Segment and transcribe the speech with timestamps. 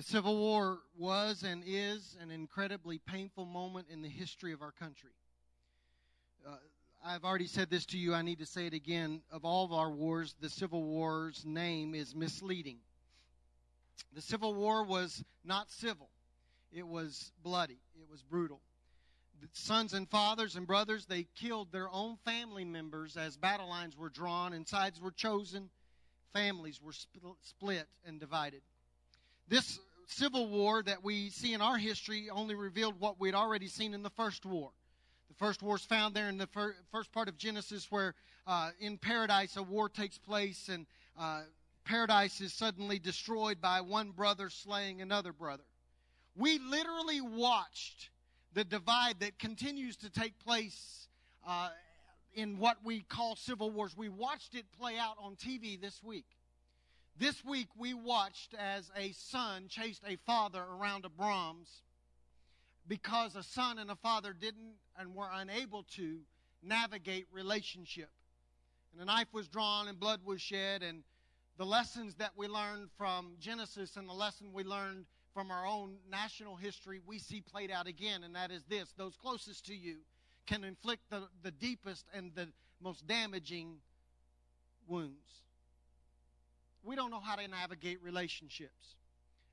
[0.00, 4.72] The Civil War was and is an incredibly painful moment in the history of our
[4.72, 5.10] country.
[6.48, 6.56] Uh,
[7.04, 9.20] I've already said this to you, I need to say it again.
[9.30, 12.78] Of all of our wars, the Civil War's name is misleading.
[14.14, 16.08] The Civil War was not civil,
[16.72, 18.62] it was bloody, it was brutal.
[19.42, 23.98] The sons and fathers and brothers, they killed their own family members as battle lines
[23.98, 25.68] were drawn and sides were chosen,
[26.32, 26.94] families were
[27.42, 28.62] split and divided.
[29.46, 29.78] This
[30.10, 34.02] civil war that we see in our history only revealed what we'd already seen in
[34.02, 34.70] the first war.
[35.28, 38.14] The first war is found there in the fir- first part of Genesis, where
[38.46, 40.86] uh, in paradise a war takes place and
[41.18, 41.42] uh,
[41.84, 45.62] paradise is suddenly destroyed by one brother slaying another brother.
[46.36, 48.10] We literally watched
[48.54, 51.08] the divide that continues to take place
[51.46, 51.70] uh,
[52.34, 53.96] in what we call civil wars.
[53.96, 56.26] We watched it play out on TV this week.
[57.20, 61.82] This week we watched as a son chased a father around a Braum's
[62.88, 66.20] because a son and a father didn't and were unable to
[66.62, 68.08] navigate relationship.
[68.94, 71.02] And a knife was drawn and blood was shed and
[71.58, 75.04] the lessons that we learned from Genesis and the lesson we learned
[75.34, 79.18] from our own national history we see played out again and that is this those
[79.18, 79.96] closest to you
[80.46, 82.48] can inflict the, the deepest and the
[82.80, 83.76] most damaging
[84.88, 85.42] wounds
[86.82, 88.96] we don't know how to navigate relationships.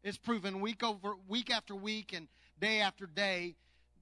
[0.03, 2.27] It's proven week over week after week and
[2.59, 3.55] day after day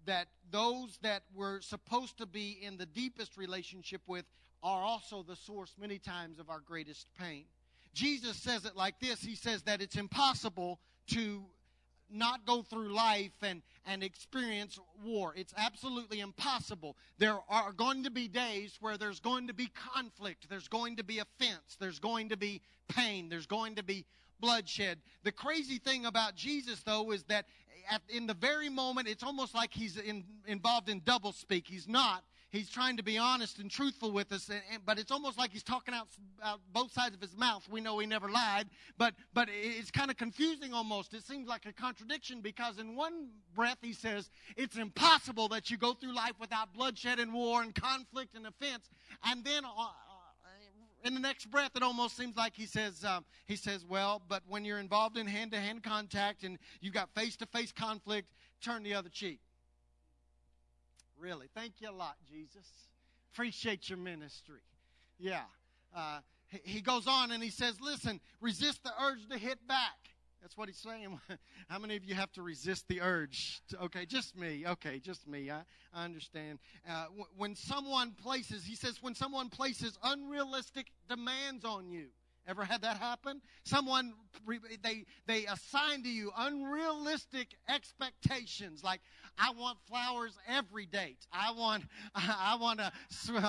[0.05, 4.25] that those that we're supposed to be in the deepest relationship with
[4.61, 7.45] are also the source many times of our greatest pain.
[7.93, 9.21] Jesus says it like this.
[9.21, 11.43] He says that it's impossible to
[12.11, 15.33] not go through life and, and experience war.
[15.35, 16.95] It's absolutely impossible.
[17.17, 21.03] There are going to be days where there's going to be conflict, there's going to
[21.03, 24.05] be offense, there's going to be pain, there's going to be
[24.39, 24.99] bloodshed.
[25.23, 27.45] The crazy thing about Jesus, though, is that
[27.89, 31.67] at, in the very moment, it's almost like he's in, involved in doublespeak.
[31.67, 32.23] He's not
[32.55, 35.51] he's trying to be honest and truthful with us, and, and, but it's almost like
[35.51, 36.07] he's talking out,
[36.43, 37.67] out, both sides of his mouth.
[37.69, 38.67] We know he never lied,
[38.97, 41.13] but but it's kind of confusing almost.
[41.13, 45.77] It seems like a contradiction because in one breath he says it's impossible that you
[45.77, 48.89] go through life without bloodshed and war and conflict and offense,
[49.25, 49.65] and then.
[49.65, 49.89] Uh, uh
[51.03, 54.41] in the next breath, it almost seems like he says, um, he says, well, but
[54.47, 58.27] when you're involved in hand-to-hand contact and you've got face-to-face conflict,
[58.59, 59.39] turn the other cheek.
[61.19, 61.47] Really.
[61.53, 62.65] Thank you a lot, Jesus.
[63.33, 64.61] Appreciate your ministry.
[65.19, 65.43] Yeah.
[65.95, 66.19] Uh,
[66.63, 69.97] he goes on and he says, listen, resist the urge to hit back.
[70.41, 71.19] That's what he's saying.
[71.69, 73.61] How many of you have to resist the urge?
[73.69, 74.63] To, okay, just me.
[74.67, 75.49] Okay, just me.
[75.49, 75.61] I,
[75.91, 76.59] I understand.
[76.87, 77.05] Uh,
[77.35, 82.09] when someone places, he says, when someone places unrealistic demands on you,
[82.47, 83.41] Ever had that happen?
[83.63, 84.13] Someone
[84.83, 89.01] they they assign to you unrealistic expectations, like
[89.37, 91.25] I want flowers every date.
[91.33, 91.85] I want
[92.15, 92.91] I want to.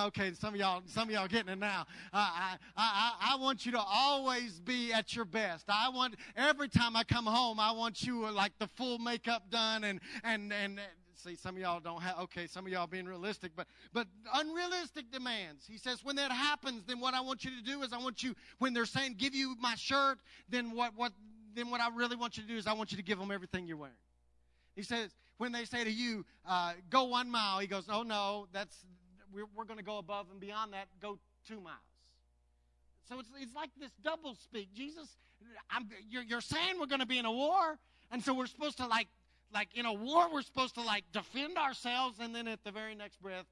[0.07, 1.85] Okay, some of y'all some of y'all getting it now.
[2.11, 5.65] I I I want you to always be at your best.
[5.69, 9.83] I want every time I come home, I want you like the full makeup done
[9.83, 10.79] and and and
[11.27, 15.11] see some of y'all don't have okay some of y'all being realistic but but unrealistic
[15.11, 15.65] demands.
[15.67, 18.23] He says when that happens then what i want you to do is i want
[18.23, 21.11] you when they're saying give you my shirt then what what
[21.55, 23.31] then what i really want you to do is i want you to give them
[23.31, 23.95] everything you're wearing.
[24.75, 28.47] He says when they say to you uh, go one mile he goes oh no
[28.53, 28.85] that's
[29.33, 31.77] we're, we're going to go above and beyond that go two miles.
[33.09, 34.73] So it's, it's like this double speak.
[34.73, 35.07] Jesus
[35.69, 37.77] I'm, you're, you're saying we're going to be in a war
[38.11, 39.07] and so we're supposed to like
[39.53, 42.95] like in a war, we're supposed to like defend ourselves and then at the very
[42.95, 43.45] next breath,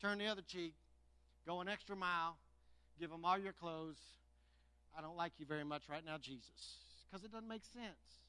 [0.00, 0.74] turn the other cheek,
[1.46, 2.36] go an extra mile,
[2.98, 3.98] give them all your clothes.
[4.96, 6.78] I don't like you very much right now, Jesus.
[7.10, 8.20] Because it doesn't make sense.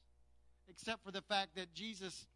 [0.68, 2.26] Except for the fact that Jesus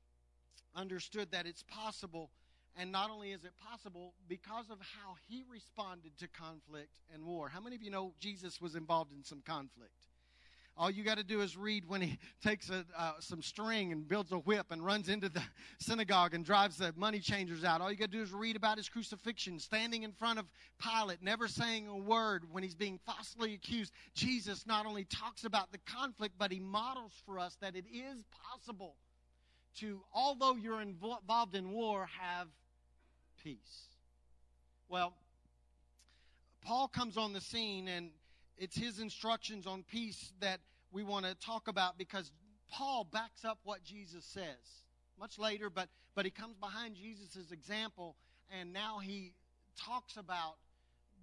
[0.75, 2.31] understood that it's possible.
[2.77, 7.49] And not only is it possible, because of how he responded to conflict and war.
[7.49, 9.93] How many of you know Jesus was involved in some conflict?
[10.79, 14.07] All you got to do is read when he takes a, uh, some string and
[14.07, 15.43] builds a whip and runs into the
[15.81, 17.81] synagogue and drives the money changers out.
[17.81, 20.47] All you got to do is read about his crucifixion, standing in front of
[20.81, 23.93] Pilate, never saying a word when he's being falsely accused.
[24.15, 28.23] Jesus not only talks about the conflict, but he models for us that it is
[28.49, 28.95] possible
[29.81, 32.47] to, although you're involved in war, have
[33.43, 33.89] peace.
[34.89, 35.13] Well,
[36.63, 38.11] Paul comes on the scene and
[38.59, 40.61] it's his instructions on peace that
[40.93, 42.31] we want to talk about because
[42.71, 44.85] Paul backs up what Jesus says
[45.19, 48.17] much later, but, but he comes behind Jesus' example
[48.51, 49.35] and now he
[49.77, 50.57] talks about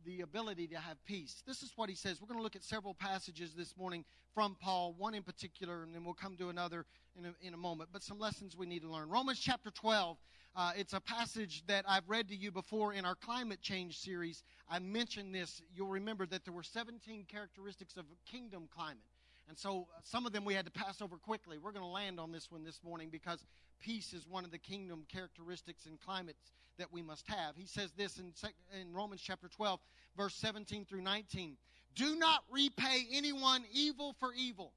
[0.06, 1.42] the ability to have peace.
[1.48, 2.22] This is what he says.
[2.22, 5.96] We're going to look at several passages this morning from Paul, one in particular, and
[5.96, 6.86] then we'll come to another
[7.18, 7.90] in a, in a moment.
[7.92, 9.10] But some lessons we need to learn.
[9.10, 10.18] Romans chapter 12,
[10.56, 14.44] uh, it's a passage that I've read to you before in our climate change series.
[14.70, 15.62] I mentioned this.
[15.76, 19.04] You'll remember that there were 17 characteristics of kingdom climate.
[19.50, 21.58] And so uh, some of them we had to pass over quickly.
[21.58, 23.46] We're going to land on this one this morning because
[23.82, 27.56] peace is one of the kingdom characteristics and climates that we must have.
[27.58, 28.34] He says this in,
[28.80, 29.80] in Romans chapter 12,
[30.16, 31.58] verse 17 through 19.
[31.96, 34.72] Do not repay anyone evil for evil.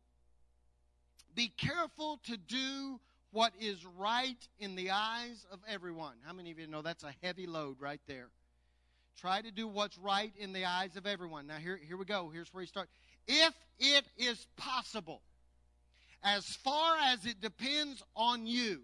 [1.35, 6.15] Be careful to do what is right in the eyes of everyone.
[6.25, 8.29] How many of you know that's a heavy load right there?
[9.21, 11.47] Try to do what's right in the eyes of everyone.
[11.47, 12.31] Now, here, here we go.
[12.33, 12.93] Here's where he starts.
[13.27, 15.23] If it is possible,
[16.23, 18.81] as far as it depends on you,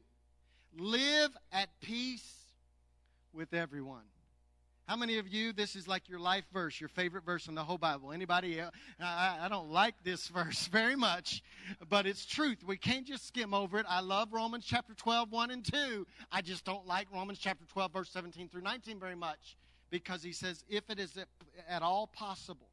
[0.76, 2.34] live at peace
[3.32, 4.02] with everyone.
[4.86, 7.64] How many of you, this is like your life verse, your favorite verse in the
[7.64, 8.12] whole Bible?
[8.12, 8.74] Anybody else?
[9.00, 11.42] I, I don't like this verse very much,
[11.88, 12.58] but it's truth.
[12.66, 13.86] We can't just skim over it.
[13.88, 16.06] I love Romans chapter 12, 1 and 2.
[16.30, 19.56] I just don't like Romans chapter 12, verse 17 through 19 very much
[19.90, 21.16] because he says, if it is
[21.66, 22.68] at all possible,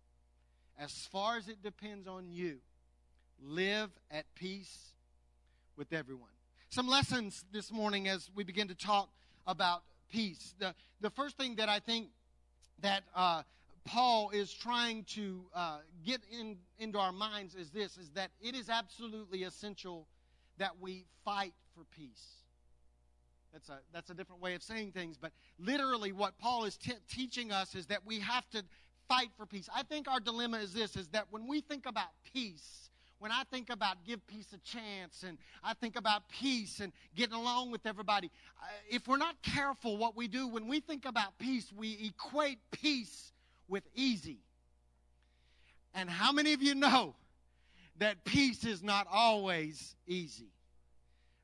[0.77, 2.57] as far as it depends on you,
[3.41, 4.95] live at peace
[5.77, 6.27] with everyone.
[6.69, 9.09] Some lessons this morning as we begin to talk
[9.47, 10.53] about peace.
[10.59, 12.07] The, the first thing that I think
[12.81, 13.43] that uh,
[13.85, 18.55] Paul is trying to uh, get in, into our minds is this, is that it
[18.55, 20.07] is absolutely essential
[20.57, 22.25] that we fight for peace.
[23.53, 26.93] That's a, that's a different way of saying things, but literally what Paul is t-
[27.09, 28.63] teaching us is that we have to
[29.09, 29.67] fight for peace.
[29.75, 32.90] I think our dilemma is this, is that when we think about peace,
[33.21, 37.35] when I think about give peace a chance and I think about peace and getting
[37.35, 41.37] along with everybody, uh, if we're not careful, what we do when we think about
[41.37, 43.31] peace, we equate peace
[43.67, 44.39] with easy.
[45.93, 47.13] And how many of you know
[47.99, 50.49] that peace is not always easy?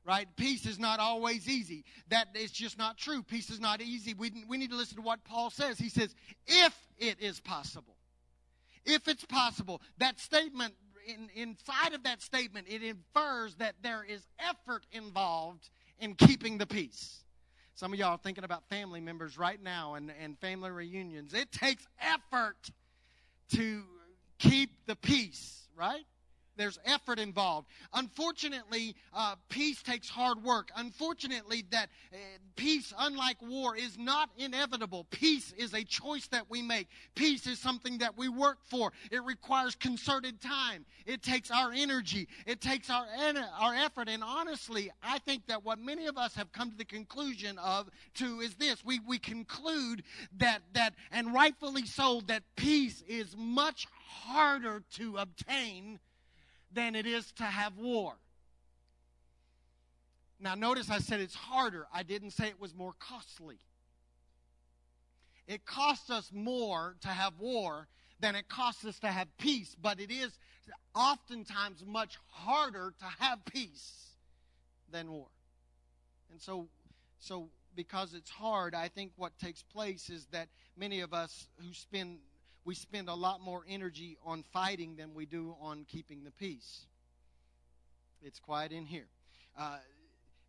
[0.04, 0.26] Right?
[0.34, 1.84] Peace is not always easy.
[2.08, 3.22] That is just not true.
[3.22, 4.14] Peace is not easy.
[4.14, 5.78] We, we need to listen to what Paul says.
[5.78, 6.12] He says,
[6.48, 7.94] if it is possible.
[8.84, 9.80] If it's possible.
[9.98, 10.74] That statement
[11.08, 16.66] in, inside of that statement, it infers that there is effort involved in keeping the
[16.66, 17.24] peace.
[17.74, 21.32] Some of y'all are thinking about family members right now and, and family reunions.
[21.32, 22.70] It takes effort
[23.54, 23.82] to
[24.38, 26.04] keep the peace, right?
[26.58, 27.68] There's effort involved.
[27.94, 30.70] Unfortunately, uh, peace takes hard work.
[30.76, 32.16] Unfortunately, that uh,
[32.56, 35.06] peace, unlike war, is not inevitable.
[35.10, 36.88] Peace is a choice that we make.
[37.14, 38.92] Peace is something that we work for.
[39.10, 40.84] It requires concerted time.
[41.06, 42.28] It takes our energy.
[42.44, 43.06] It takes our
[43.58, 44.08] our effort.
[44.08, 47.88] And honestly, I think that what many of us have come to the conclusion of
[48.14, 50.02] to is this: we we conclude
[50.38, 56.00] that that and rightfully so that peace is much harder to obtain
[56.72, 58.14] than it is to have war.
[60.40, 61.86] Now, notice I said it's harder.
[61.92, 63.58] I didn't say it was more costly.
[65.46, 67.88] It costs us more to have war
[68.20, 70.38] than it costs us to have peace, but it is
[70.94, 74.10] oftentimes much harder to have peace
[74.90, 75.28] than war.
[76.30, 76.68] And so,
[77.18, 81.72] so because it's hard, I think what takes place is that many of us who
[81.72, 82.18] spend
[82.64, 86.86] we spend a lot more energy on fighting than we do on keeping the peace.
[88.22, 89.06] It's quiet in here.
[89.56, 89.78] Uh,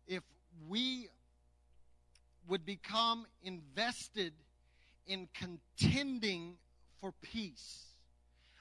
[0.06, 0.22] if
[0.68, 1.08] we
[2.48, 4.32] would become invested
[5.06, 6.56] in contending
[7.00, 7.86] for peace,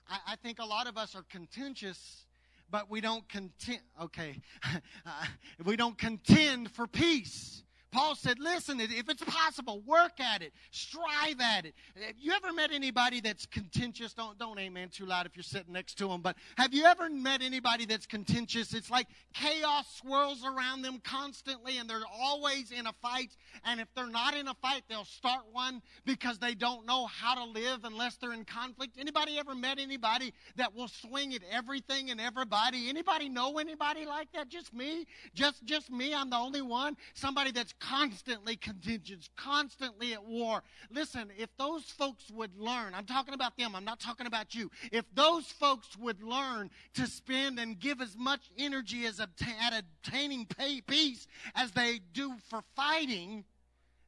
[0.07, 2.25] I, I think a lot of us are contentious,
[2.69, 3.81] but we don't contend.
[4.01, 5.25] Okay, uh,
[5.65, 7.63] we don't contend for peace.
[7.91, 11.73] Paul said, listen, if it's possible, work at it, strive at it.
[11.95, 14.13] Have you ever met anybody that's contentious?
[14.13, 17.09] Don't, don't amen too loud if you're sitting next to them, but have you ever
[17.09, 18.73] met anybody that's contentious?
[18.73, 23.35] It's like chaos swirls around them constantly and they're always in a fight.
[23.65, 27.33] And if they're not in a fight, they'll start one because they don't know how
[27.33, 28.97] to live unless they're in conflict.
[28.99, 32.87] Anybody ever met anybody that will swing at everything and everybody?
[32.87, 34.49] Anybody know anybody like that?
[34.49, 35.07] Just me?
[35.33, 36.13] Just, just me?
[36.13, 36.95] I'm the only one?
[37.15, 40.63] Somebody that's constantly contentious, constantly at war.
[40.91, 44.69] Listen, if those folks would learn, I'm talking about them, I'm not talking about you.
[44.91, 49.29] If those folks would learn to spend and give as much energy as at
[49.73, 50.47] obtaining
[50.87, 53.45] peace as they do for fighting,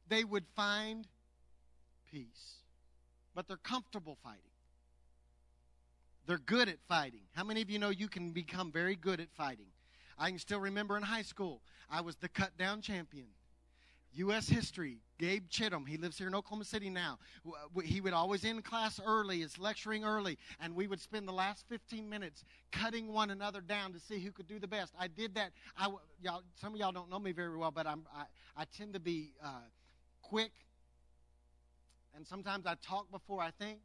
[0.08, 1.06] they would find
[2.10, 2.56] peace.
[3.34, 4.40] But they're comfortable fighting.
[6.26, 7.22] They're good at fighting.
[7.34, 9.66] How many of you know you can become very good at fighting?
[10.18, 13.26] I can still remember in high school, I was the cut down champion.
[14.14, 14.48] U.S.
[14.48, 15.88] history, Gabe Chittum.
[15.88, 17.18] He lives here in Oklahoma City now.
[17.82, 21.64] He would always end class early, is lecturing early, and we would spend the last
[21.68, 24.92] 15 minutes cutting one another down to see who could do the best.
[24.98, 25.52] I did that.
[25.76, 25.88] I,
[26.22, 28.24] y'all, some of y'all don't know me very well, but I'm, I,
[28.56, 29.48] I tend to be uh,
[30.20, 30.52] quick,
[32.14, 33.78] and sometimes I talk before I think.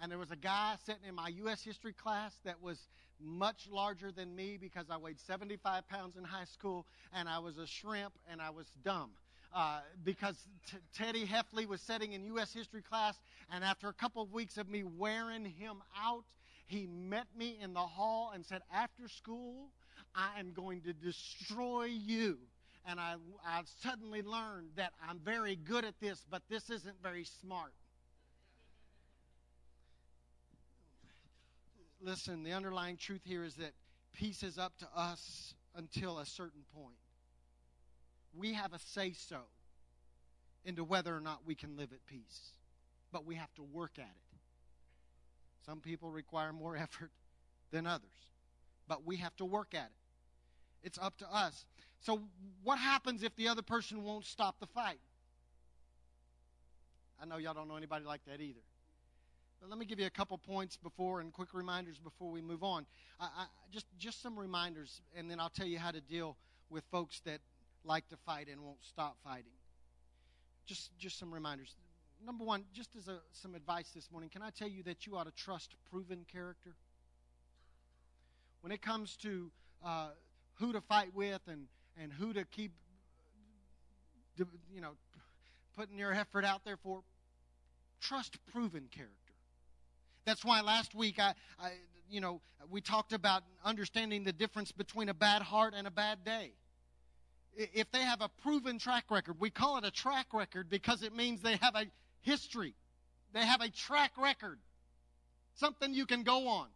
[0.00, 1.60] And there was a guy sitting in my U.S.
[1.60, 2.86] history class that was
[3.20, 7.58] much larger than me because I weighed 75 pounds in high school, and I was
[7.58, 9.10] a shrimp, and I was dumb
[9.54, 10.36] uh, because
[10.70, 12.52] t- Teddy Heffley was sitting in U.S.
[12.52, 13.18] history class,
[13.52, 16.24] and after a couple of weeks of me wearing him out,
[16.66, 19.70] he met me in the hall and said, After school,
[20.14, 22.38] I am going to destroy you.
[22.86, 27.24] And I, I suddenly learned that I'm very good at this, but this isn't very
[27.24, 27.72] smart.
[32.00, 33.72] Listen, the underlying truth here is that
[34.14, 36.96] peace is up to us until a certain point
[38.34, 39.40] we have a say so
[40.64, 42.52] into whether or not we can live at peace.
[43.10, 44.38] But we have to work at it.
[45.64, 47.10] Some people require more effort
[47.70, 48.32] than others,
[48.86, 50.86] but we have to work at it.
[50.86, 51.66] It's up to us.
[52.00, 52.22] So,
[52.62, 55.00] what happens if the other person won't stop the fight?
[57.20, 58.60] I know y'all don't know anybody like that either.
[59.60, 62.62] But let me give you a couple points before and quick reminders before we move
[62.62, 62.86] on.
[63.18, 66.36] I, I, just just some reminders, and then I'll tell you how to deal
[66.70, 67.40] with folks that
[67.84, 69.52] like to fight and won't stop fighting.
[70.66, 71.74] Just, just some reminders.
[72.24, 75.16] Number one, just as a, some advice this morning, can I tell you that you
[75.16, 76.74] ought to trust proven character?
[78.60, 79.50] When it comes to
[79.84, 80.08] uh,
[80.54, 81.66] who to fight with and,
[82.00, 82.72] and who to keep,
[84.36, 84.92] you know,
[85.76, 87.02] putting your effort out there for,
[88.00, 89.14] trust proven character.
[90.24, 91.70] That's why last week I, I,
[92.10, 96.24] you know, we talked about understanding the difference between a bad heart and a bad
[96.24, 96.52] day
[97.56, 101.14] if they have a proven track record, we call it a track record because it
[101.14, 101.86] means they have a
[102.20, 102.74] history.
[103.32, 104.58] They have a track record,
[105.54, 106.68] something you can go on.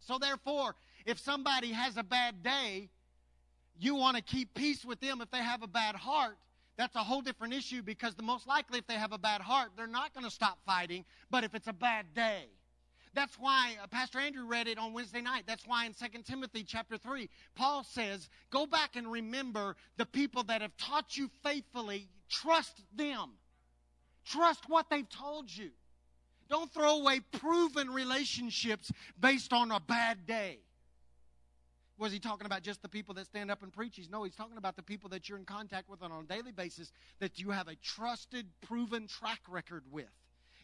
[0.00, 0.74] So, therefore,
[1.06, 2.90] if somebody has a bad day,
[3.78, 6.36] you want to keep peace with them if they have a bad heart.
[6.76, 9.70] That's a whole different issue because the most likely, if they have a bad heart,
[9.76, 11.04] they're not going to stop fighting.
[11.30, 12.46] But if it's a bad day,
[13.14, 15.44] that's why uh, Pastor Andrew read it on Wednesday night.
[15.46, 20.42] That's why in 2 Timothy chapter 3, Paul says, Go back and remember the people
[20.44, 22.08] that have taught you faithfully.
[22.28, 23.30] Trust them.
[24.24, 25.70] Trust what they've told you.
[26.48, 30.58] Don't throw away proven relationships based on a bad day.
[31.98, 34.00] Was he talking about just the people that stand up and preach?
[34.10, 36.92] No, he's talking about the people that you're in contact with on a daily basis
[37.18, 40.06] that you have a trusted, proven track record with.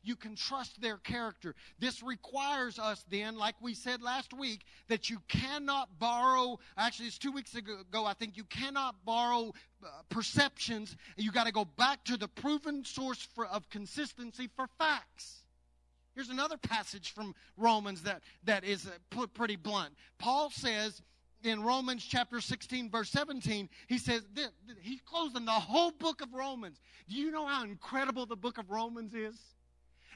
[0.04, 1.54] You can trust their character.
[1.78, 7.18] This requires us then, like we said last week, that you cannot borrow, actually, it's
[7.18, 10.96] two weeks ago, I think, you cannot borrow uh, perceptions.
[11.16, 15.44] You got to go back to the proven source for, of consistency for facts.
[16.14, 19.94] Here's another passage from Romans that, that is uh, pretty blunt.
[20.18, 21.02] Paul says,
[21.42, 24.22] in Romans chapter 16, verse 17, he says,
[24.80, 26.80] he's closing the whole book of Romans.
[27.08, 29.36] Do you know how incredible the book of Romans is?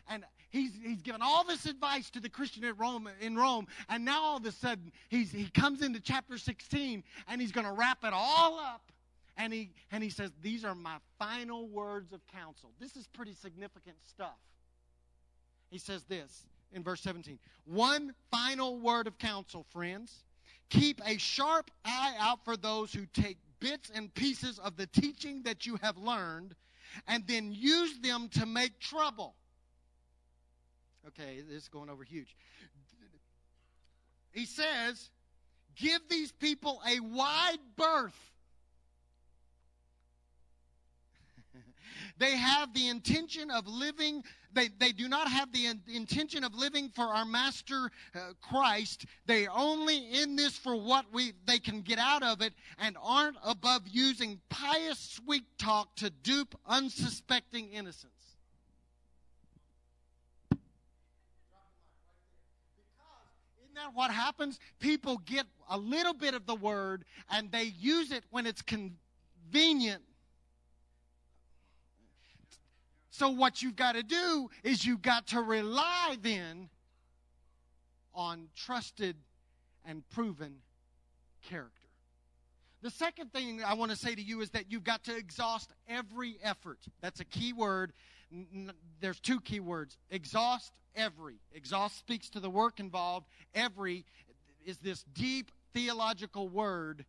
[0.08, 4.04] And he's, he's given all this advice to the Christian at Rome, in Rome, and
[4.04, 7.72] now all of a sudden he's, he comes into chapter 16 and he's going to
[7.72, 8.82] wrap it all up.
[9.36, 12.70] And he, and he says, These are my final words of counsel.
[12.80, 14.36] This is pretty significant stuff.
[15.70, 20.24] He says this in verse 17 One final word of counsel, friends.
[20.70, 25.42] Keep a sharp eye out for those who take bits and pieces of the teaching
[25.44, 26.54] that you have learned
[27.06, 29.34] and then use them to make trouble.
[31.08, 32.36] Okay, this is going over huge.
[34.30, 35.10] He says,
[35.74, 38.18] Give these people a wide berth.
[42.18, 46.54] They have the intention of living, they, they do not have the in, intention of
[46.54, 49.06] living for our Master uh, Christ.
[49.26, 53.36] They only in this for what we, they can get out of it and aren't
[53.44, 58.17] above using pious sweet talk to dupe unsuspecting innocence.
[63.78, 64.58] That what happens?
[64.80, 70.02] People get a little bit of the word and they use it when it's convenient.
[73.10, 76.68] So, what you've got to do is you've got to rely then
[78.14, 79.16] on trusted
[79.84, 80.54] and proven
[81.48, 81.87] character.
[82.82, 85.72] The second thing I want to say to you is that you've got to exhaust
[85.88, 86.78] every effort.
[87.00, 87.92] That's a key word.
[89.00, 91.36] There's two key words exhaust every.
[91.52, 93.26] Exhaust speaks to the work involved.
[93.54, 94.04] Every
[94.64, 97.04] is this deep theological word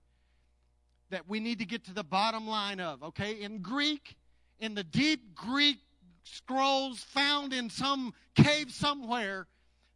[1.09, 3.41] that we need to get to the bottom line of, okay?
[3.41, 4.15] In Greek,
[4.59, 5.77] in the deep Greek
[6.23, 9.47] scrolls found in some cave somewhere,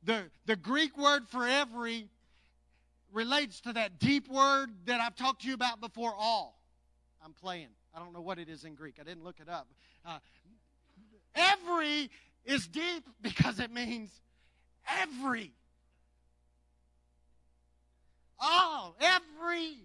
[0.03, 2.07] the, the Greek word for every
[3.13, 6.59] relates to that deep word that I've talked to you about before, all.
[7.23, 7.69] I'm playing.
[7.95, 8.95] I don't know what it is in Greek.
[8.99, 9.67] I didn't look it up.
[10.05, 10.17] Uh,
[11.35, 12.09] every
[12.43, 14.09] is deep because it means
[14.99, 15.51] every.
[18.39, 19.77] All, every.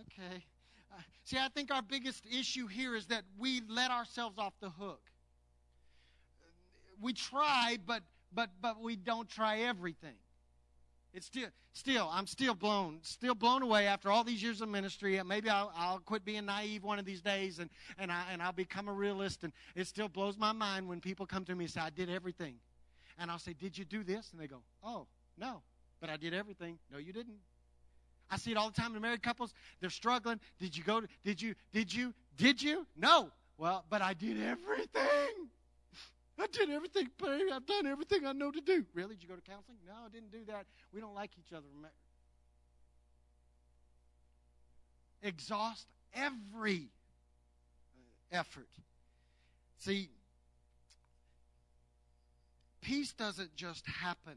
[0.00, 0.44] Okay.
[0.92, 4.70] Uh, see, I think our biggest issue here is that we let ourselves off the
[4.70, 5.00] hook.
[7.00, 8.02] We try, but
[8.32, 10.14] but but we don't try everything.
[11.14, 15.20] It's still, still, I'm still blown, still blown away after all these years of ministry.
[15.24, 18.52] Maybe I'll, I'll quit being naive one of these days, and and I and I'll
[18.52, 19.44] become a realist.
[19.44, 22.10] And it still blows my mind when people come to me and say, "I did
[22.10, 22.56] everything,"
[23.16, 25.06] and I'll say, "Did you do this?" And they go, "Oh,
[25.38, 25.62] no,
[26.00, 27.38] but I did everything." No, you didn't.
[28.28, 29.54] I see it all the time in married couples.
[29.80, 30.40] They're struggling.
[30.58, 31.00] Did you go?
[31.00, 31.54] To, did you?
[31.72, 32.12] Did you?
[32.36, 32.88] Did you?
[32.96, 33.30] No.
[33.56, 35.48] Well, but I did everything.
[36.38, 37.52] I did everything, Barry.
[37.52, 38.84] I've done everything I know to do.
[38.92, 39.14] Really?
[39.14, 39.78] Did you go to counseling?
[39.86, 40.66] No, I didn't do that.
[40.92, 41.66] We don't like each other.
[45.22, 46.88] Exhaust every
[48.32, 48.68] uh, effort.
[49.78, 50.10] See,
[52.80, 54.36] peace doesn't just happen.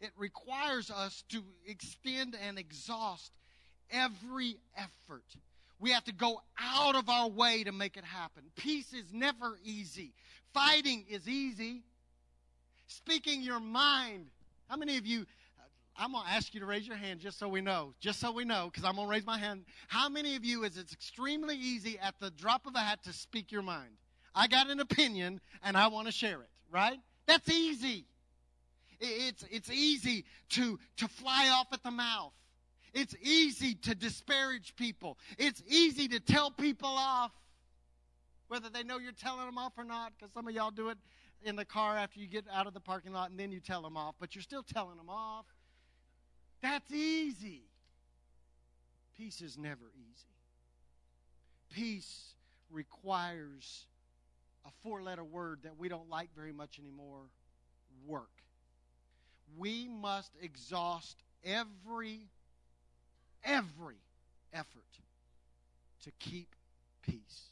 [0.00, 3.32] It requires us to extend and exhaust
[3.90, 5.24] every effort.
[5.78, 8.44] We have to go out of our way to make it happen.
[8.56, 10.14] Peace is never easy.
[10.54, 11.82] Fighting is easy.
[12.86, 14.26] Speaking your mind.
[14.68, 15.26] How many of you,
[15.96, 18.32] I'm going to ask you to raise your hand just so we know, just so
[18.32, 19.64] we know, because I'm going to raise my hand.
[19.88, 23.12] How many of you is it's extremely easy at the drop of a hat to
[23.12, 23.90] speak your mind?
[24.34, 26.98] I got an opinion and I want to share it, right?
[27.26, 28.06] That's easy.
[28.98, 32.32] It's, it's easy to, to fly off at the mouth.
[32.96, 35.18] It's easy to disparage people.
[35.36, 37.30] It's easy to tell people off,
[38.48, 40.96] whether they know you're telling them off or not, because some of y'all do it
[41.44, 43.82] in the car after you get out of the parking lot and then you tell
[43.82, 45.44] them off, but you're still telling them off.
[46.62, 47.64] That's easy.
[49.18, 50.24] Peace is never easy.
[51.74, 52.32] Peace
[52.70, 53.84] requires
[54.64, 57.24] a four letter word that we don't like very much anymore
[58.06, 58.30] work.
[59.58, 62.30] We must exhaust every
[63.46, 63.96] every
[64.52, 64.84] effort
[66.04, 66.54] to keep
[67.02, 67.50] peace.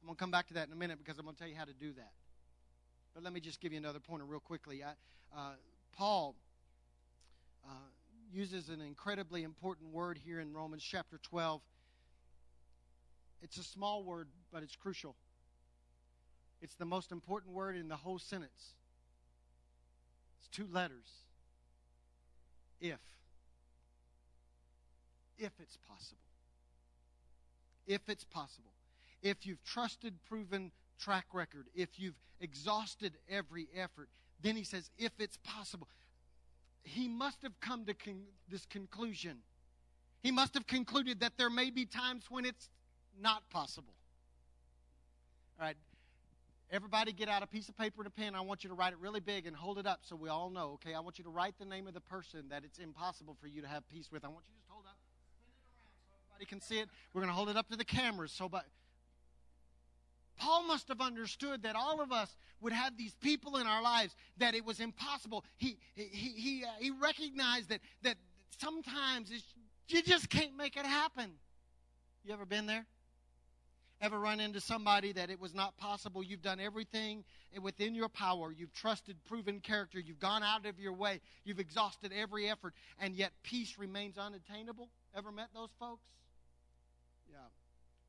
[0.00, 1.48] I'm going to come back to that in a minute because I'm going to tell
[1.48, 2.12] you how to do that.
[3.12, 4.82] But let me just give you another pointer real quickly.
[4.84, 4.90] I,
[5.36, 5.54] uh,
[5.96, 6.36] Paul
[7.66, 7.72] uh,
[8.32, 11.60] uses an incredibly important word here in Romans chapter 12.
[13.42, 15.16] It's a small word, but it's crucial.
[16.60, 18.74] It's the most important word in the whole sentence.
[20.38, 21.08] It's two letters.
[22.80, 23.00] If
[25.38, 26.20] if it's possible.
[27.86, 28.72] If it's possible.
[29.22, 34.08] If you've trusted, proven track record, if you've exhausted every effort,
[34.42, 35.88] then he says, if it's possible.
[36.82, 39.38] He must have come to con- this conclusion.
[40.22, 42.68] He must have concluded that there may be times when it's
[43.20, 43.94] not possible.
[45.58, 45.76] All right.
[46.70, 48.34] Everybody get out a piece of paper and a pen.
[48.34, 50.50] I want you to write it really big and hold it up so we all
[50.50, 50.94] know, okay?
[50.94, 53.62] I want you to write the name of the person that it's impossible for you
[53.62, 54.24] to have peace with.
[54.24, 54.96] I want you to just hold up
[56.36, 56.88] everybody can see it.
[57.12, 58.32] We're going to hold it up to the cameras.
[58.32, 58.64] So, but
[60.38, 64.14] Paul must have understood that all of us would have these people in our lives
[64.38, 65.44] that it was impossible.
[65.56, 68.16] He he he uh, he recognized that that
[68.58, 69.30] sometimes
[69.88, 71.30] you just can't make it happen.
[72.24, 72.84] You ever been there?
[74.02, 76.22] Ever run into somebody that it was not possible?
[76.22, 77.24] You've done everything
[77.62, 78.52] within your power.
[78.52, 79.98] You've trusted proven character.
[79.98, 81.20] You've gone out of your way.
[81.44, 84.90] You've exhausted every effort, and yet peace remains unattainable.
[85.16, 86.04] Ever met those folks?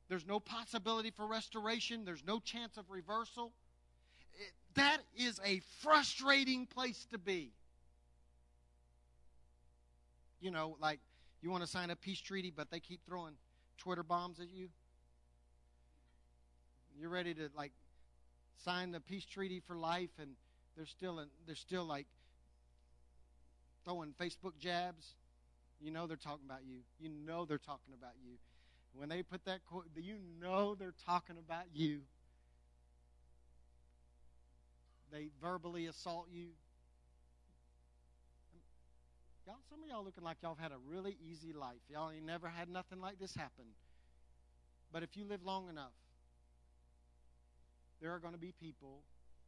[0.08, 2.04] There's no possibility for restoration.
[2.04, 3.52] There's no chance of reversal.
[4.34, 7.52] It, that is a frustrating place to be.
[10.40, 11.00] You know, like
[11.42, 13.34] you want to sign a peace treaty, but they keep throwing
[13.76, 14.68] Twitter bombs at you.
[16.98, 17.72] You're ready to like
[18.64, 20.30] sign the peace treaty for life, and
[20.76, 22.06] they're still in, they're still like
[23.84, 25.14] throwing Facebook jabs.
[25.80, 26.80] You know they're talking about you.
[26.98, 28.38] You know they're talking about you.
[28.94, 32.00] When they put that quote, you know they're talking about you.
[35.12, 36.48] They verbally assault you.
[39.46, 41.80] Y'all, some of y'all looking like y'all have had a really easy life.
[41.88, 43.64] Y'all ain't never had nothing like this happen.
[44.92, 45.92] But if you live long enough,
[48.00, 49.00] there are going to be people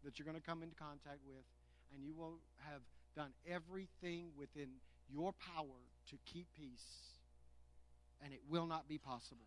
[0.05, 1.45] that you're going to come into contact with,
[1.95, 2.39] and you will
[2.71, 2.81] have
[3.15, 4.69] done everything within
[5.13, 7.20] your power to keep peace,
[8.23, 9.47] and it will not be possible.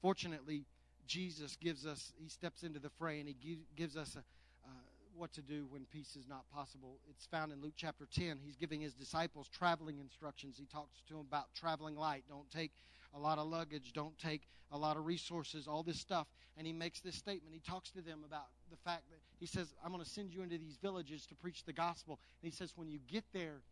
[0.00, 0.64] Fortunately,
[1.06, 4.20] Jesus gives us, he steps into the fray and he gives us a,
[4.64, 4.70] uh,
[5.16, 6.98] what to do when peace is not possible.
[7.10, 8.38] It's found in Luke chapter 10.
[8.44, 10.56] He's giving his disciples traveling instructions.
[10.58, 12.24] He talks to them about traveling light.
[12.28, 12.72] Don't take
[13.14, 16.28] a lot of luggage, don't take a lot of resources, all this stuff.
[16.56, 17.54] And he makes this statement.
[17.54, 20.42] He talks to them about the fact that he says, I'm going to send you
[20.42, 22.20] into these villages to preach the gospel.
[22.42, 23.62] And he says, when you get there,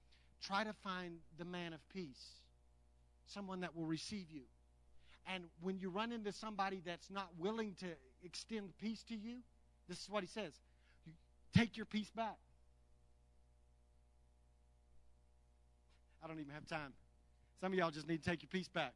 [0.43, 2.43] try to find the man of peace,
[3.29, 4.43] someone that will receive you.
[5.33, 7.87] And when you run into somebody that's not willing to
[8.23, 9.39] extend peace to you,
[9.89, 10.53] this is what he says
[11.55, 12.37] take your peace back.
[16.23, 16.93] I don't even have time.
[17.61, 18.93] Some of y'all just need to take your peace back.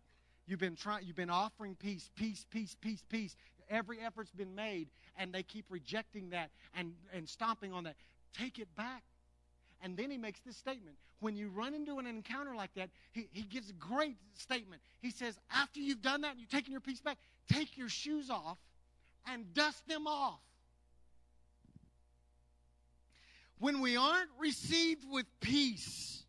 [0.47, 3.37] You've been trying you've been offering peace, peace, peace, peace, peace.
[3.71, 7.97] Every effort's been made and they keep rejecting that and, and stomping on that.
[8.37, 9.03] Take it back.
[9.83, 10.97] And then he makes this statement.
[11.19, 14.81] When you run into an encounter like that, he, he gives a great statement.
[15.01, 17.19] He says, after you've done that and you've taken your peace back,
[17.53, 18.59] take your shoes off
[19.27, 20.41] and dust them off.
[23.59, 26.23] When we aren't received with peace,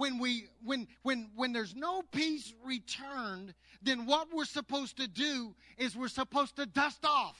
[0.00, 5.54] when we when when when there's no peace returned then what we're supposed to do
[5.76, 7.36] is we're supposed to dust off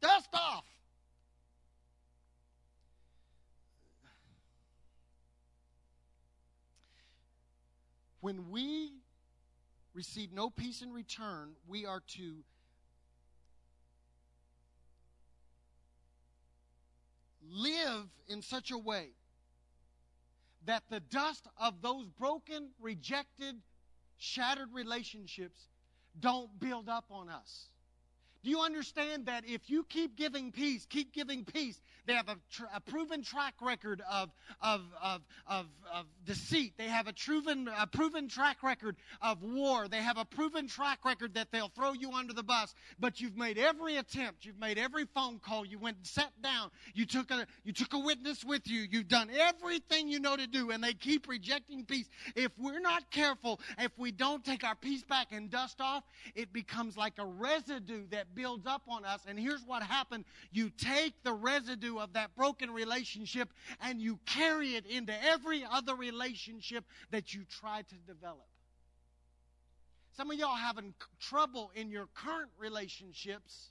[0.00, 0.64] dust off
[8.26, 8.90] when we
[9.94, 12.34] receive no peace in return we are to
[17.48, 19.10] live in such a way
[20.64, 23.54] that the dust of those broken, rejected,
[24.16, 25.68] shattered relationships
[26.18, 27.68] don't build up on us.
[28.46, 32.36] Do you understand that if you keep giving peace, keep giving peace, they have a,
[32.52, 34.30] tr- a proven track record of,
[34.60, 36.74] of, of, of, of deceit.
[36.78, 39.88] They have a proven, a proven track record of war.
[39.88, 42.72] They have a proven track record that they'll throw you under the bus.
[43.00, 44.44] But you've made every attempt.
[44.44, 45.66] You've made every phone call.
[45.66, 46.70] You went and sat down.
[46.94, 48.86] You took a, you took a witness with you.
[48.88, 52.08] You've done everything you know to do, and they keep rejecting peace.
[52.36, 56.04] If we're not careful, if we don't take our peace back and dust off,
[56.36, 59.20] it becomes like a residue that builds up on us.
[59.26, 60.24] And here's what happened.
[60.52, 63.48] You take the residue of that broken relationship
[63.80, 68.46] and you carry it into every other relationship that you try to develop.
[70.16, 73.70] Some of y'all having trouble in your current relationships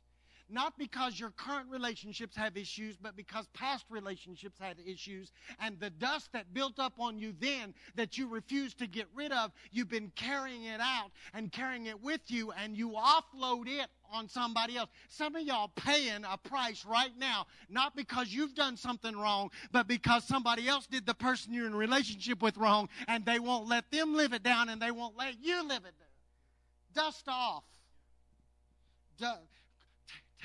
[0.50, 5.32] not because your current relationships have issues, but because past relationships had issues.
[5.60, 9.32] And the dust that built up on you then that you refused to get rid
[9.32, 13.88] of, you've been carrying it out and carrying it with you, and you offload it
[14.14, 14.90] on somebody else.
[15.10, 19.88] Some of y'all paying a price right now, not because you've done something wrong, but
[19.88, 23.90] because somebody else did the person you're in relationship with wrong, and they won't let
[23.92, 27.04] them live it down, and they won't let you live it down.
[27.06, 27.64] Dust off.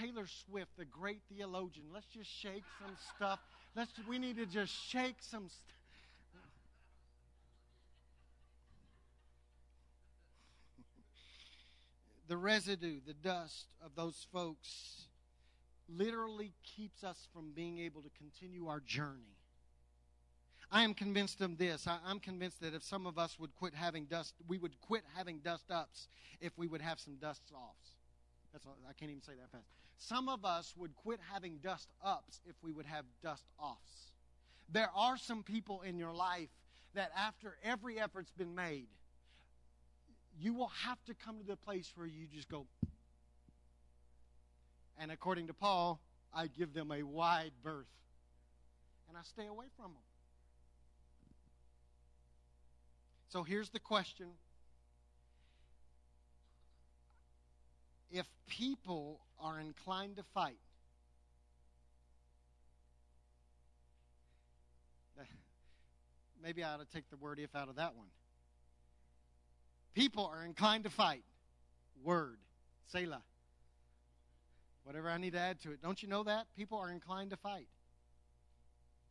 [0.01, 1.87] Taylor Swift, the great theologian.
[1.93, 3.41] Let's just shake some stuff.
[3.77, 5.77] Let's we need to just shake some stuff.
[12.29, 15.07] the residue, the dust of those folks
[15.89, 19.37] literally keeps us from being able to continue our journey.
[20.73, 21.87] I am convinced of this.
[21.89, 25.03] I, am convinced that if some of us would quit having dust, we would quit
[25.17, 26.07] having dust ups
[26.41, 28.00] if we would have some dust offs.
[28.53, 29.67] That's all, I can't even say that fast.
[29.99, 34.13] Some of us would quit having dust ups if we would have dust offs.
[34.73, 36.49] There are some people in your life
[36.95, 38.89] that after every effort's been made,
[40.39, 42.67] you will have to come to the place where you just go.
[44.99, 46.01] And according to Paul,
[46.33, 47.87] I give them a wide berth.
[49.09, 50.03] And I stay away from them.
[53.29, 54.27] So here's the question
[58.11, 60.59] if people are inclined to fight,
[66.43, 68.09] maybe I ought to take the word if out of that one.
[69.95, 71.25] People are inclined to fight.
[72.03, 72.39] Word.
[72.87, 73.23] Selah.
[74.85, 75.83] Whatever I need to add to it.
[75.83, 76.47] Don't you know that?
[76.57, 77.69] People are inclined to fight.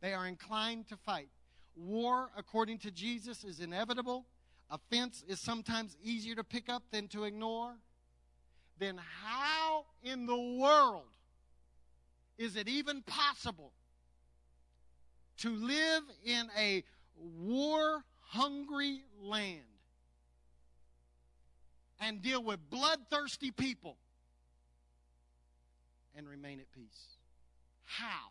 [0.00, 1.28] They are inclined to fight.
[1.76, 4.26] War, according to Jesus, is inevitable.
[4.70, 7.74] Offense is sometimes easier to pick up than to ignore.
[8.80, 11.04] Then, how in the world
[12.38, 13.72] is it even possible
[15.36, 16.82] to live in a
[17.14, 19.60] war hungry land
[22.00, 23.98] and deal with bloodthirsty people
[26.16, 27.18] and remain at peace?
[27.84, 28.30] How?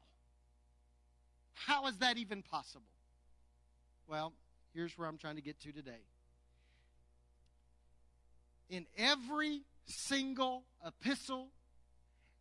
[1.54, 2.90] How is that even possible?
[4.08, 4.34] Well,
[4.74, 6.02] here's where I'm trying to get to today.
[8.68, 11.50] In every single epistle,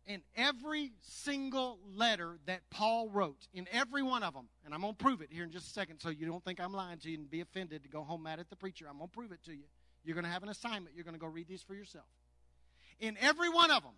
[0.07, 4.95] in every single letter that Paul wrote, in every one of them, and I'm going
[4.95, 7.11] to prove it here in just a second so you don't think I'm lying to
[7.11, 8.87] you and be offended to go home mad at the preacher.
[8.89, 9.65] I'm going to prove it to you.
[10.03, 10.95] You're going to have an assignment.
[10.95, 12.07] You're going to go read these for yourself.
[12.99, 13.93] In every one of them,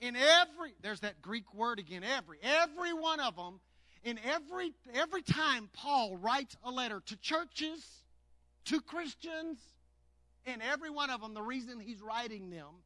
[0.00, 3.60] in every, there's that Greek word again, every, every one of them,
[4.02, 7.82] in every, every time Paul writes a letter to churches,
[8.66, 9.58] to Christians,
[10.46, 12.82] in every one of them, the reason he's writing them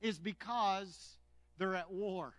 [0.00, 1.16] is because
[1.58, 2.32] they're at war.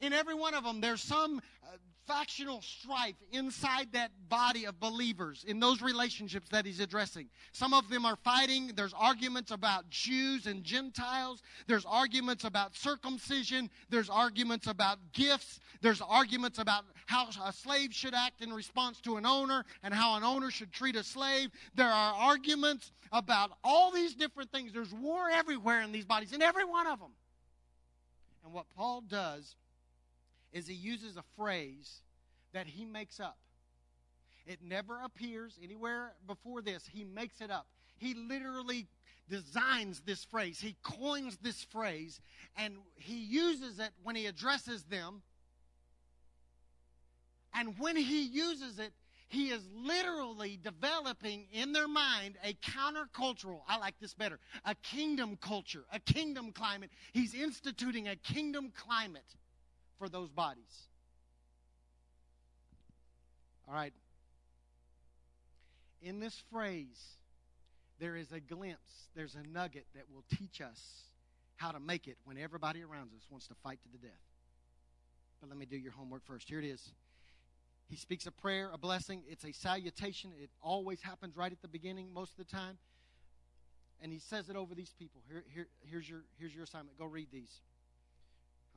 [0.00, 5.44] In every one of them, there's some uh, factional strife inside that body of believers
[5.46, 7.28] in those relationships that he's addressing.
[7.52, 8.72] Some of them are fighting.
[8.74, 11.42] There's arguments about Jews and Gentiles.
[11.66, 13.70] There's arguments about circumcision.
[13.88, 15.60] There's arguments about gifts.
[15.80, 20.16] There's arguments about how a slave should act in response to an owner and how
[20.16, 21.50] an owner should treat a slave.
[21.74, 24.72] There are arguments about all these different things.
[24.72, 27.12] There's war everywhere in these bodies, in every one of them.
[28.44, 29.56] And what Paul does
[30.52, 32.02] is he uses a phrase
[32.52, 33.38] that he makes up.
[34.46, 36.88] It never appears anywhere before this.
[36.90, 37.66] He makes it up.
[37.98, 38.88] He literally
[39.28, 40.60] designs this phrase.
[40.60, 42.20] He coins this phrase
[42.56, 45.22] and he uses it when he addresses them.
[47.54, 48.92] And when he uses it,
[49.28, 55.38] he is literally developing in their mind a countercultural, I like this better, a kingdom
[55.40, 56.90] culture, a kingdom climate.
[57.12, 59.36] He's instituting a kingdom climate
[60.02, 60.88] for those bodies.
[63.68, 63.92] All right.
[66.00, 67.00] In this phrase,
[68.00, 70.80] there is a glimpse, there's a nugget that will teach us
[71.54, 74.24] how to make it when everybody around us wants to fight to the death.
[75.40, 76.48] But let me do your homework first.
[76.48, 76.90] Here it is.
[77.88, 79.22] He speaks a prayer, a blessing.
[79.28, 80.32] It's a salutation.
[80.42, 82.76] It always happens right at the beginning, most of the time.
[84.00, 85.22] And he says it over these people.
[85.28, 86.98] Here, here, here's, your, here's your assignment.
[86.98, 87.60] Go read these.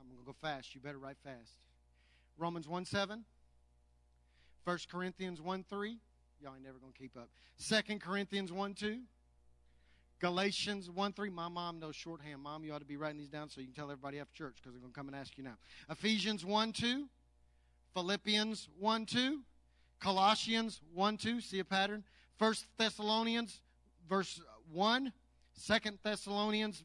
[0.06, 0.74] I'm going to go fast.
[0.74, 1.52] You better write fast.
[2.38, 3.24] Romans 1 7.
[4.64, 5.98] 1 Corinthians 1 3.
[6.40, 7.28] Y'all ain't never going to keep up.
[7.68, 9.00] 2 Corinthians 1 2.
[10.20, 11.30] Galatians 1 3.
[11.30, 12.42] My mom knows shorthand.
[12.42, 14.56] Mom, you ought to be writing these down so you can tell everybody after church
[14.56, 15.56] because they're going to come and ask you now.
[15.90, 17.06] Ephesians 1 2.
[17.94, 19.40] Philippians 1 2.
[20.00, 21.40] Colossians 1 2.
[21.40, 22.04] See a pattern?
[22.38, 23.60] 1 Thessalonians
[24.08, 24.40] verse
[24.72, 25.12] 1.
[25.66, 26.84] 2 Thessalonians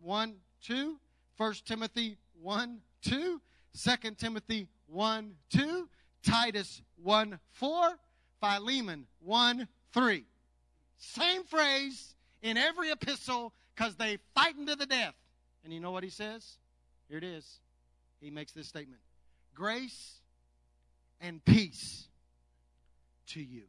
[0.00, 0.96] 1 2.
[1.36, 3.40] 1 Timothy 1 2,
[3.82, 5.88] 2 Timothy 1 2,
[6.22, 7.98] Titus 1 4,
[8.40, 10.24] Philemon 1 3.
[10.98, 15.14] Same phrase in every epistle because they fighting to the death.
[15.64, 16.58] And you know what he says?
[17.08, 17.60] Here it is.
[18.20, 19.00] He makes this statement
[19.54, 20.20] Grace
[21.20, 22.08] and peace
[23.28, 23.62] to you.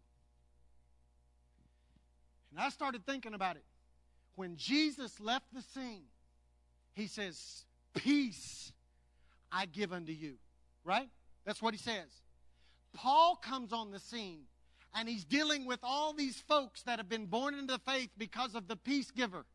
[2.51, 3.63] And I started thinking about it.
[4.36, 6.03] When Jesus left the scene,
[6.93, 7.65] he says,
[7.98, 8.72] Peace
[9.52, 10.36] I give unto you.
[10.84, 11.10] Right?
[11.46, 12.08] That's what he says.
[12.94, 14.42] Paul comes on the scene
[14.96, 18.56] and he's dealing with all these folks that have been born into the faith because
[18.56, 19.46] of the peace giver.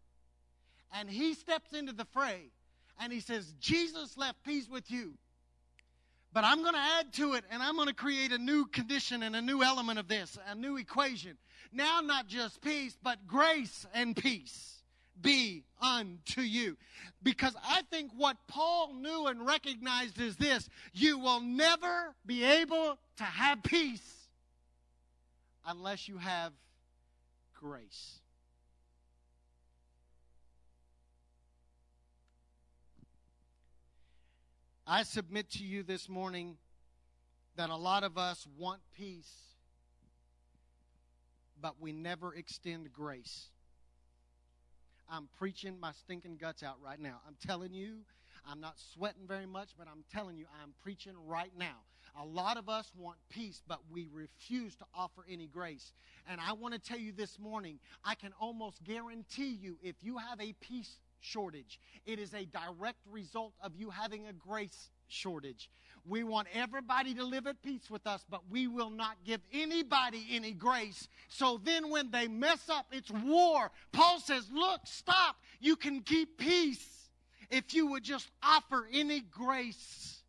[0.94, 2.50] And he steps into the fray
[3.00, 5.14] and he says, Jesus left peace with you.
[6.32, 9.22] But I'm going to add to it and I'm going to create a new condition
[9.22, 11.36] and a new element of this, a new equation.
[11.72, 14.81] Now, not just peace, but grace and peace
[15.20, 16.76] be unto you.
[17.22, 22.98] Because I think what Paul knew and recognized is this you will never be able
[23.18, 24.28] to have peace
[25.66, 26.52] unless you have
[27.54, 28.18] grace.
[34.86, 36.56] I submit to you this morning
[37.56, 39.32] that a lot of us want peace,
[41.60, 43.48] but we never extend grace.
[45.12, 47.20] I'm preaching my stinking guts out right now.
[47.28, 47.98] I'm telling you,
[48.48, 51.76] I'm not sweating very much, but I'm telling you, I'm preaching right now.
[52.18, 55.92] A lot of us want peace, but we refuse to offer any grace.
[56.26, 60.16] And I want to tell you this morning, I can almost guarantee you if you
[60.16, 65.70] have a peace shortage, it is a direct result of you having a grace shortage.
[66.04, 70.26] We want everybody to live at peace with us, but we will not give anybody
[70.32, 71.06] any grace.
[71.28, 73.70] So then when they mess up, it's war.
[73.92, 75.36] Paul says, Look, stop.
[75.60, 77.10] You can keep peace
[77.50, 80.22] if you would just offer any grace.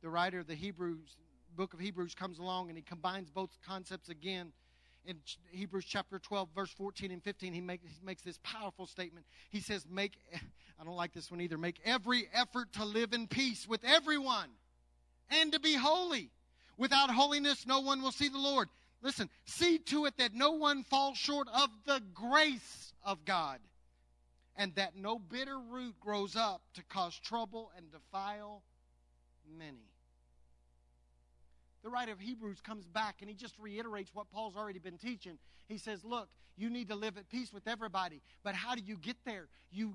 [0.00, 1.16] The writer of the Hebrews,
[1.54, 4.52] book of Hebrews comes along and he combines both concepts again
[5.04, 5.18] in
[5.50, 9.26] Hebrews chapter 12, verse 14 and 15, he, make, he makes this powerful statement.
[9.50, 10.12] He says, Make,
[10.80, 14.48] I don't like this one either, make every effort to live in peace with everyone
[15.30, 16.30] and to be holy.
[16.78, 18.68] Without holiness, no one will see the Lord.
[19.02, 23.58] Listen, see to it that no one falls short of the grace of God,
[24.56, 28.62] and that no bitter root grows up to cause trouble and defile
[29.58, 29.91] many
[31.82, 35.38] the writer of Hebrews comes back and he just reiterates what Paul's already been teaching.
[35.68, 38.22] He says, Look, you need to live at peace with everybody.
[38.42, 39.48] But how do you get there?
[39.70, 39.94] You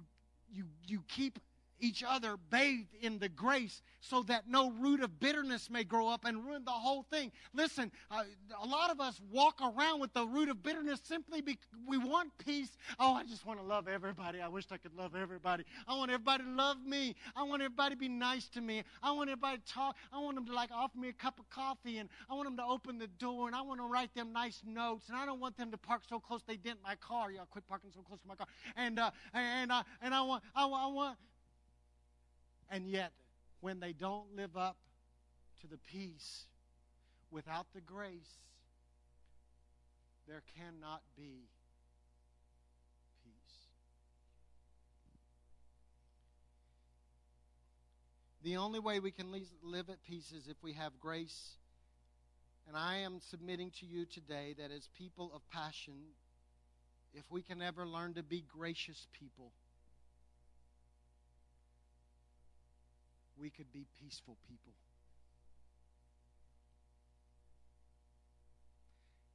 [0.51, 1.39] you you keep
[1.79, 6.25] each other bathed in the grace so that no root of bitterness may grow up
[6.25, 7.31] and ruin the whole thing.
[7.53, 8.23] Listen, uh,
[8.61, 12.31] a lot of us walk around with the root of bitterness simply because we want
[12.37, 12.77] peace.
[12.99, 14.41] Oh, I just want to love everybody.
[14.41, 15.63] I wish I could love everybody.
[15.87, 17.15] I want everybody to love me.
[17.35, 18.83] I want everybody to be nice to me.
[19.03, 19.95] I want everybody to talk.
[20.11, 22.57] I want them to like offer me a cup of coffee and I want them
[22.57, 25.39] to open the door and I want to write them nice notes and I don't
[25.39, 27.31] want them to park so close they dent my car.
[27.31, 28.47] Y'all quit parking so close to my car.
[28.75, 31.17] And uh, and uh, and I want I, I want
[32.69, 33.11] and yet,
[33.61, 34.77] when they don't live up
[35.61, 36.45] to the peace
[37.31, 38.37] without the grace,
[40.27, 41.47] there cannot be
[43.23, 43.57] peace.
[48.43, 49.31] The only way we can
[49.63, 51.57] live at peace is if we have grace.
[52.67, 55.95] And I am submitting to you today that as people of passion,
[57.13, 59.53] if we can ever learn to be gracious people,
[63.39, 64.73] we could be peaceful people.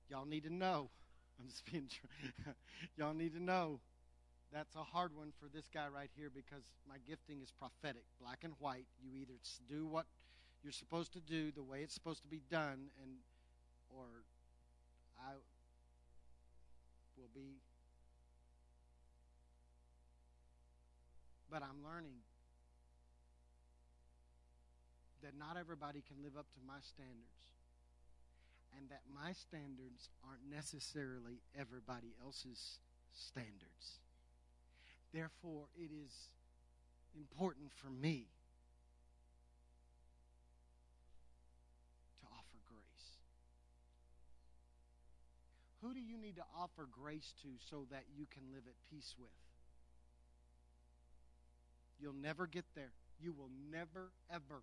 [0.09, 0.91] Y'all need to know.
[1.41, 1.89] I'm just being.
[2.97, 3.81] y'all need to know.
[4.53, 8.41] That's a hard one for this guy right here because my gifting is prophetic, black
[8.45, 8.85] and white.
[9.03, 9.33] You either
[9.69, 10.05] do what
[10.63, 13.13] you're supposed to do the way it's supposed to be done, and
[13.89, 14.05] or
[15.19, 15.33] I
[17.17, 17.61] will be.
[21.51, 22.22] But I'm learning
[25.23, 27.43] that not everybody can live up to my standards
[28.77, 32.79] and that my standards aren't necessarily everybody else's
[33.13, 34.01] standards.
[35.13, 36.31] Therefore, it is
[37.15, 38.29] important for me
[42.21, 43.09] to offer grace.
[45.83, 49.15] Who do you need to offer grace to so that you can live at peace
[49.19, 49.29] with?
[52.01, 52.93] You'll never get there.
[53.21, 54.63] You will never, ever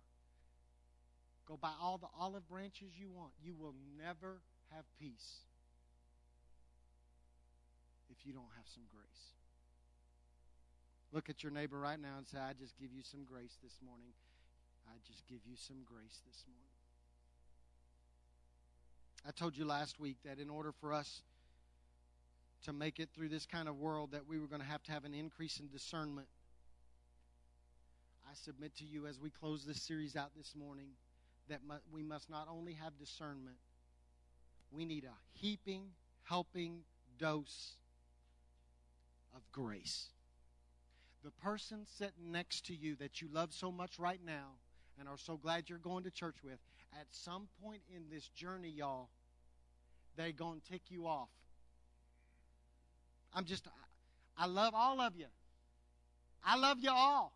[1.46, 3.32] Go buy all the olive branches you want.
[3.42, 4.40] You will never
[4.74, 5.40] have peace
[8.10, 9.34] if you don't have some grace.
[11.12, 13.74] Look at your neighbor right now and say, I just give you some grace this
[13.84, 14.12] morning.
[14.86, 16.70] I just give you some grace this morning.
[19.26, 21.22] I told you last week that in order for us
[22.64, 24.92] to make it through this kind of world that we were going to have to
[24.92, 26.28] have an increase in discernment.
[28.28, 30.90] I submit to you as we close this series out this morning
[31.50, 31.60] that
[31.92, 33.56] we must not only have discernment,
[34.72, 35.82] we need a heaping,
[36.22, 36.80] helping
[37.18, 37.72] dose
[39.34, 40.08] of grace.
[41.22, 44.54] The person sitting next to you that you love so much right now
[44.98, 46.58] and are so glad you're going to church with,
[46.98, 49.08] at some point in this journey, y'all,
[50.16, 51.28] they're going to tick you off.
[53.34, 53.66] I'm just,
[54.36, 55.26] I love all of you.
[56.44, 57.32] I love you all.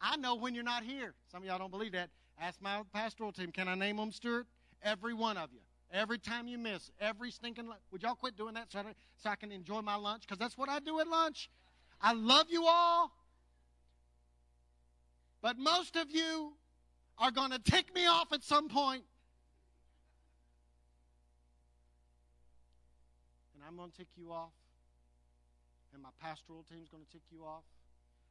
[0.00, 1.14] I know when you're not here.
[1.30, 2.10] Some of y'all don't believe that.
[2.40, 4.46] Ask my pastoral team, can I name them, Stuart?
[4.82, 5.60] Every one of you.
[5.92, 7.68] Every time you miss, every stinking.
[7.90, 8.84] Would y'all quit doing that so I,
[9.22, 10.22] so I can enjoy my lunch?
[10.22, 11.50] Because that's what I do at lunch.
[12.00, 13.12] I love you all.
[15.42, 16.54] But most of you
[17.18, 19.04] are going to tick me off at some point.
[23.54, 24.52] And I'm going to tick you off.
[25.92, 27.64] And my pastoral team is going to tick you off.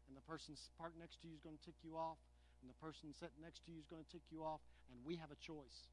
[0.08, 2.18] And the person parked next to you is going to tick you off
[2.62, 5.16] and the person sitting next to you is going to tick you off, and we
[5.16, 5.90] have a choice.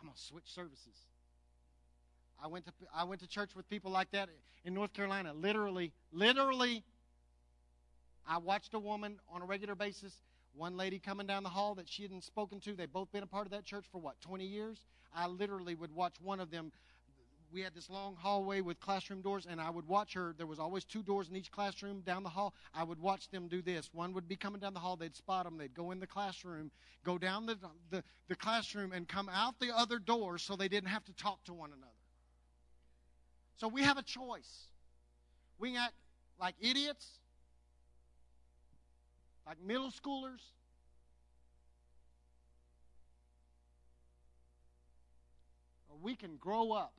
[0.00, 1.08] I'm going to switch services.
[2.42, 4.28] I went to I went to church with people like that
[4.64, 5.32] in North Carolina.
[5.32, 6.84] Literally, literally,
[8.28, 10.12] I watched a woman on a regular basis.
[10.54, 12.74] One lady coming down the hall that she hadn't spoken to.
[12.74, 14.78] They've both been a part of that church for what, 20 years?
[15.14, 16.72] I literally would watch one of them.
[17.52, 20.34] We had this long hallway with classroom doors, and I would watch her.
[20.36, 22.54] There was always two doors in each classroom down the hall.
[22.74, 23.88] I would watch them do this.
[23.92, 24.96] One would be coming down the hall.
[24.96, 25.56] They'd spot them.
[25.56, 26.70] They'd go in the classroom,
[27.04, 27.56] go down the,
[27.90, 31.44] the, the classroom, and come out the other door so they didn't have to talk
[31.44, 31.92] to one another.
[33.56, 34.68] So we have a choice.
[35.58, 35.94] We can act
[36.38, 37.06] like idiots,
[39.46, 40.42] like middle schoolers.
[46.02, 46.92] We can grow up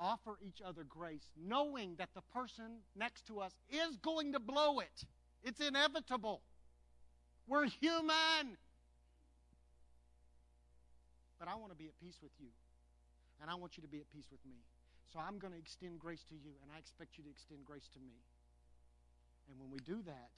[0.00, 4.80] offer each other grace, knowing that the person next to us is going to blow
[4.80, 5.04] it.
[5.42, 6.42] It's inevitable.
[7.46, 8.56] We're human.
[11.38, 12.48] But I want to be at peace with you
[13.40, 14.56] and I want you to be at peace with me.
[15.12, 17.88] So I'm going to extend grace to you, and I expect you to extend grace
[17.94, 18.18] to me.
[19.48, 20.34] And when we do that,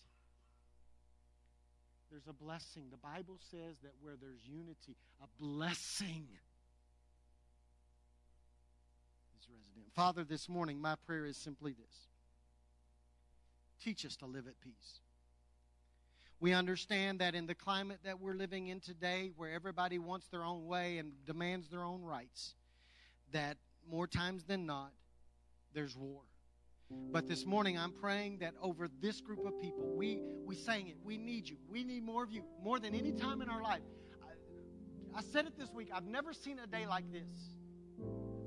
[2.11, 2.85] there's a blessing.
[2.91, 6.29] The Bible says that where there's unity, a blessing
[9.51, 9.87] resident.
[9.95, 12.09] Father, this morning, my prayer is simply this
[13.83, 15.01] teach us to live at peace.
[16.41, 20.45] We understand that in the climate that we're living in today, where everybody wants their
[20.45, 22.55] own way and demands their own rights,
[23.33, 23.57] that
[23.89, 24.93] more times than not,
[25.75, 26.23] there's war.
[26.91, 30.97] But this morning, I'm praying that over this group of people, we, we sang it.
[31.05, 31.57] We need you.
[31.69, 33.83] We need more of you, more than any time in our life.
[35.15, 35.91] I, I said it this week.
[35.93, 37.29] I've never seen a day like this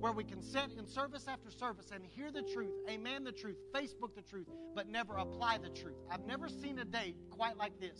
[0.01, 3.57] where we can sit in service after service and hear the truth, amen the truth,
[3.73, 5.97] Facebook the truth, but never apply the truth.
[6.09, 7.99] I've never seen a day quite like this.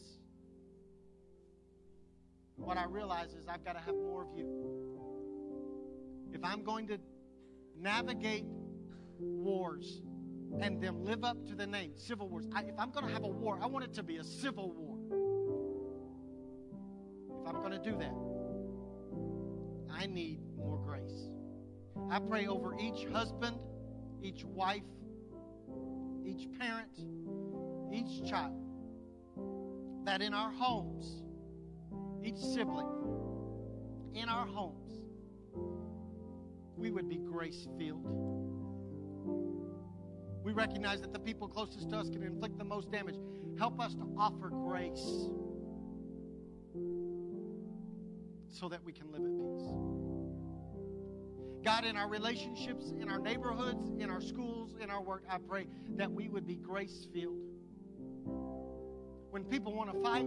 [2.58, 4.72] What I realize is I've got to have more of you
[6.34, 6.97] if I'm going to
[7.80, 8.45] navigate
[9.20, 10.02] wars
[10.60, 13.24] and them live up to the name, civil wars, I, if I'm going to have
[13.24, 14.97] a war, I want it to be a civil war.
[17.41, 18.14] If I'm going to do that,
[19.93, 21.30] I need more grace.
[22.09, 23.57] I pray over each husband,
[24.21, 24.83] each wife,
[26.25, 26.99] each parent,
[27.93, 28.55] each child,
[30.05, 31.23] that in our homes,
[32.23, 32.87] each sibling,
[34.13, 34.91] in our homes,
[36.75, 38.05] we would be grace filled.
[40.43, 43.15] We recognize that the people closest to us can inflict the most damage.
[43.57, 45.29] Help us to offer grace
[48.49, 50.01] so that we can live at peace.
[51.64, 55.68] God, in our relationships, in our neighborhoods, in our schools, in our work, I pray
[55.95, 57.38] that we would be grace filled.
[59.30, 60.26] When people want to fight,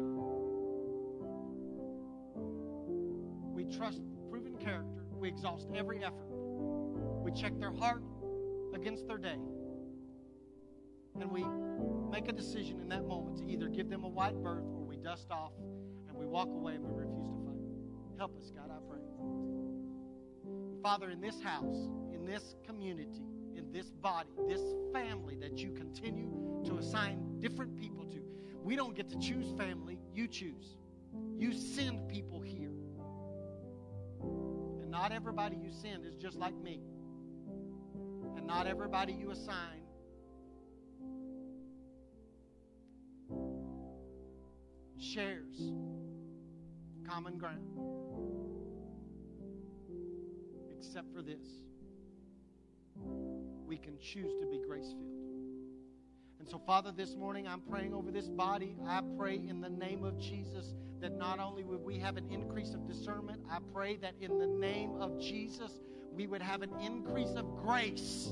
[3.53, 6.29] we trust proven character, we exhaust every effort.
[6.31, 8.03] We check their heart
[8.75, 9.39] against their day.
[11.21, 11.45] And we
[12.11, 14.97] make a decision in that moment to either give them a white berth or we
[14.97, 15.53] dust off
[16.09, 18.19] and we walk away and we refuse to fight.
[18.19, 19.14] Help us, God, I pray.
[20.85, 23.23] Father, in this house, in this community,
[23.57, 24.61] in this body, this
[24.93, 28.19] family that you continue to assign different people to,
[28.63, 30.77] we don't get to choose family, you choose.
[31.39, 32.75] You send people here.
[34.83, 36.83] And not everybody you send is just like me
[38.37, 39.81] and not everybody you assign
[44.99, 45.73] shares
[47.09, 48.04] common ground.
[50.87, 51.49] Except for this
[53.67, 55.25] we can choose to be grace filled.
[56.39, 58.77] And so, Father, this morning I'm praying over this body.
[58.87, 62.75] I pray in the name of Jesus that not only would we have an increase
[62.75, 65.81] of discernment, I pray that in the name of Jesus,
[66.13, 68.31] we would have an increase of grace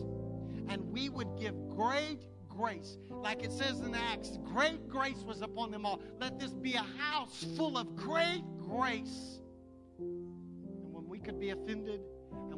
[0.68, 2.98] and we would give great grace.
[3.09, 6.00] Like it says in Acts, great grace was upon them all.
[6.20, 9.40] Let this be a house full of great grace.
[9.98, 12.03] And when we could be offended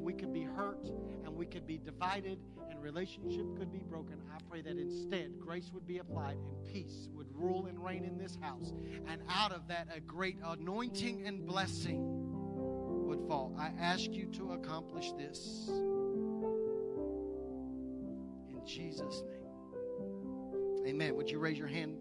[0.05, 0.85] we could be hurt
[1.25, 2.39] and we could be divided
[2.71, 7.09] and relationship could be broken, I pray that instead grace would be applied and peace
[7.15, 8.73] would rule and reign in this house.
[9.09, 12.03] And out of that, a great anointing and blessing
[13.07, 13.55] would fall.
[13.59, 15.69] I ask you to accomplish this.
[18.51, 19.41] In Jesus' name.
[20.87, 21.17] Amen.
[21.17, 21.97] Would you raise your hand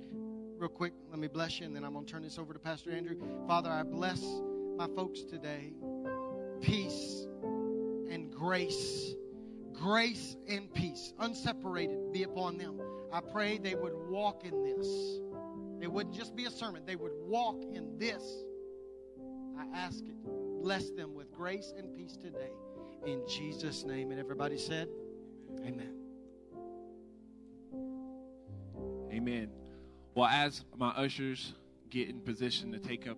[0.58, 0.94] real quick?
[1.10, 3.16] Let me bless you, and then I'm going to turn this over to Pastor Andrew.
[3.48, 4.22] Father, I bless
[4.76, 5.72] my folks today.
[6.62, 7.28] Peace
[8.44, 9.16] grace.
[9.72, 12.80] Grace and peace, unseparated, be upon them.
[13.12, 14.88] I pray they would walk in this.
[15.82, 18.22] It wouldn't just be a sermon, they would walk in this.
[19.58, 20.62] I ask it.
[20.62, 22.52] Bless them with grace and peace today.
[23.06, 24.12] in Jesus' name.
[24.12, 24.90] And everybody said,
[25.66, 25.94] Amen.
[29.12, 29.50] Amen.
[30.16, 31.54] Well, as my ushers
[31.90, 33.18] get in position to take up.